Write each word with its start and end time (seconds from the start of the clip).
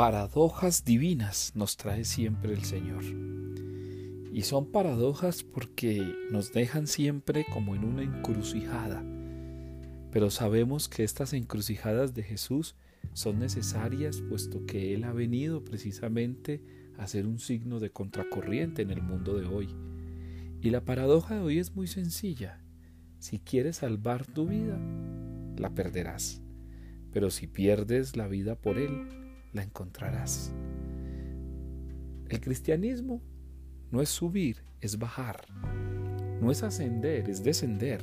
Paradojas 0.00 0.86
divinas 0.86 1.52
nos 1.54 1.76
trae 1.76 2.06
siempre 2.06 2.54
el 2.54 2.64
Señor. 2.64 3.04
Y 4.32 4.40
son 4.44 4.72
paradojas 4.72 5.42
porque 5.42 6.02
nos 6.30 6.54
dejan 6.54 6.86
siempre 6.86 7.44
como 7.52 7.74
en 7.74 7.84
una 7.84 8.02
encrucijada. 8.02 9.04
Pero 10.10 10.30
sabemos 10.30 10.88
que 10.88 11.04
estas 11.04 11.34
encrucijadas 11.34 12.14
de 12.14 12.22
Jesús 12.22 12.76
son 13.12 13.40
necesarias 13.40 14.22
puesto 14.26 14.64
que 14.64 14.94
Él 14.94 15.04
ha 15.04 15.12
venido 15.12 15.66
precisamente 15.66 16.62
a 16.96 17.06
ser 17.06 17.26
un 17.26 17.38
signo 17.38 17.78
de 17.78 17.90
contracorriente 17.90 18.80
en 18.80 18.92
el 18.92 19.02
mundo 19.02 19.38
de 19.38 19.44
hoy. 19.44 19.68
Y 20.62 20.70
la 20.70 20.82
paradoja 20.82 21.34
de 21.34 21.40
hoy 21.42 21.58
es 21.58 21.76
muy 21.76 21.88
sencilla. 21.88 22.58
Si 23.18 23.38
quieres 23.38 23.76
salvar 23.76 24.24
tu 24.24 24.46
vida, 24.46 24.80
la 25.58 25.74
perderás. 25.74 26.40
Pero 27.12 27.28
si 27.28 27.46
pierdes 27.46 28.16
la 28.16 28.28
vida 28.28 28.54
por 28.54 28.78
Él, 28.78 29.20
la 29.52 29.62
encontrarás. 29.62 30.52
El 32.28 32.40
cristianismo 32.40 33.20
no 33.90 34.00
es 34.00 34.08
subir, 34.08 34.62
es 34.80 34.98
bajar. 34.98 35.44
No 36.40 36.50
es 36.50 36.62
ascender, 36.62 37.28
es 37.28 37.42
descender. 37.42 38.02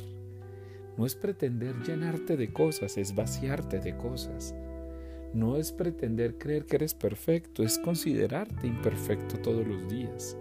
No 0.98 1.06
es 1.06 1.16
pretender 1.16 1.76
llenarte 1.84 2.38
de 2.38 2.52
cosas, 2.52 2.98
es 2.98 3.16
vaciarte 3.16 3.80
de 3.80 3.96
cosas. 3.96 4.54
No 5.34 5.58
es 5.58 5.72
pretender 5.72 6.38
creer 6.38 6.66
que 6.66 6.78
eres 6.78 6.94
perfecto, 6.94 7.64
es 7.64 7.78
considerarte 7.78 8.68
imperfecto 8.68 9.38
todos 9.38 9.66
los 9.66 9.88
días. 9.90 10.38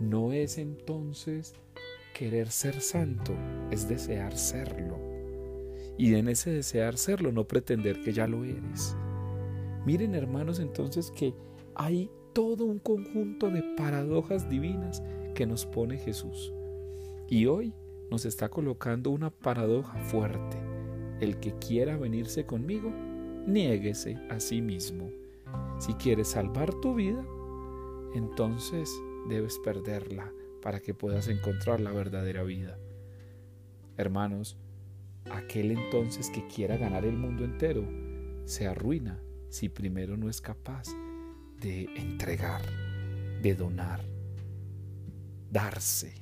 No 0.00 0.32
es 0.32 0.58
entonces 0.58 1.54
querer 2.14 2.50
ser 2.50 2.80
santo, 2.80 3.34
es 3.70 3.88
desear 3.88 4.36
serlo. 4.36 4.98
Y 5.98 6.14
en 6.14 6.28
ese 6.28 6.50
desear 6.50 6.96
serlo 6.96 7.32
no 7.32 7.46
pretender 7.46 8.00
que 8.00 8.12
ya 8.12 8.26
lo 8.26 8.44
eres. 8.44 8.96
Miren 9.84 10.14
hermanos 10.14 10.60
entonces 10.60 11.10
que 11.10 11.34
hay 11.74 12.10
todo 12.32 12.64
un 12.64 12.78
conjunto 12.78 13.50
de 13.50 13.62
paradojas 13.76 14.48
divinas 14.48 15.02
que 15.34 15.46
nos 15.46 15.66
pone 15.66 15.98
Jesús. 15.98 16.52
Y 17.28 17.46
hoy 17.46 17.74
nos 18.10 18.24
está 18.24 18.48
colocando 18.48 19.10
una 19.10 19.30
paradoja 19.30 19.98
fuerte. 19.98 20.58
El 21.20 21.40
que 21.40 21.54
quiera 21.54 21.96
venirse 21.96 22.46
conmigo, 22.46 22.92
niéguese 23.46 24.18
a 24.30 24.38
sí 24.38 24.62
mismo. 24.62 25.10
Si 25.78 25.94
quieres 25.94 26.28
salvar 26.28 26.72
tu 26.74 26.94
vida, 26.94 27.24
entonces 28.14 28.90
debes 29.28 29.58
perderla 29.58 30.32
para 30.62 30.80
que 30.80 30.94
puedas 30.94 31.28
encontrar 31.28 31.80
la 31.80 31.90
verdadera 31.90 32.44
vida. 32.44 32.78
Hermanos, 33.96 34.56
aquel 35.30 35.72
entonces 35.72 36.30
que 36.30 36.46
quiera 36.46 36.76
ganar 36.76 37.04
el 37.04 37.16
mundo 37.16 37.44
entero 37.44 37.84
se 38.44 38.66
arruina 38.66 39.20
si 39.52 39.68
primero 39.68 40.16
no 40.16 40.30
es 40.30 40.40
capaz 40.40 40.88
de 41.60 41.84
entregar, 41.94 42.62
de 43.42 43.54
donar, 43.54 44.00
darse. 45.50 46.14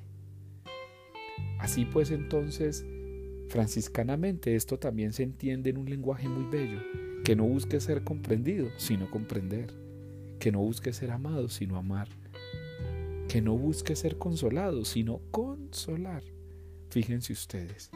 Así 1.61 1.84
pues 1.84 2.11
entonces, 2.11 2.84
franciscanamente 3.48 4.56
esto 4.56 4.81
también 4.81 5.12
se 5.12 5.22
entiende 5.22 5.70
en 5.70 5.78
un 5.78 5.89
lenguaje 5.89 6.28
muy 6.28 6.50
bello, 6.50 6.81
que 7.25 7.37
no 7.37 7.45
busque 7.45 7.78
ser 7.78 8.03
comprendido, 8.03 8.69
sino 8.78 9.09
comprender, 9.09 9.72
que 10.41 10.50
no 10.50 10.59
busque 10.59 10.92
ser 10.92 11.12
amado, 11.12 11.48
sino 11.48 11.77
amar, 11.77 12.09
que 13.28 13.41
no 13.41 13.56
busque 13.56 13.94
ser 13.94 14.19
consolado, 14.19 14.84
sino 14.84 15.20
consolar. 15.31 16.25
Fíjense 16.89 17.33
ustedes, 17.33 17.92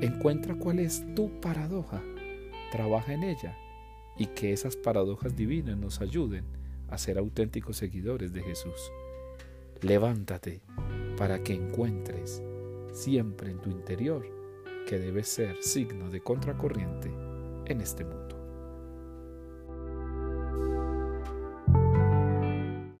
encuentra 0.00 0.54
cuál 0.54 0.78
es 0.78 1.02
tu 1.16 1.40
paradoja, 1.40 2.00
trabaja 2.70 3.14
en 3.14 3.24
ella 3.24 3.58
y 4.18 4.26
que 4.26 4.52
esas 4.52 4.76
paradojas 4.76 5.36
divinas 5.36 5.76
nos 5.76 6.00
ayuden 6.00 6.44
a 6.88 6.98
ser 6.98 7.18
auténticos 7.18 7.76
seguidores 7.76 8.32
de 8.32 8.42
Jesús. 8.42 8.92
Levántate 9.82 10.60
para 11.16 11.42
que 11.42 11.54
encuentres 11.54 12.42
siempre 12.92 13.50
en 13.50 13.60
tu 13.60 13.70
interior 13.70 14.26
que 14.86 14.98
debes 14.98 15.28
ser 15.28 15.62
signo 15.62 16.10
de 16.10 16.20
contracorriente 16.20 17.10
en 17.66 17.80
este 17.80 18.04
mundo. 18.04 18.33